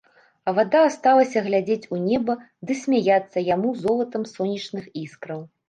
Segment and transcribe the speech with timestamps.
[0.51, 2.37] А вада асталася глядзець у неба
[2.71, 5.49] ды смяяцца яму золатам сонечных іскраў.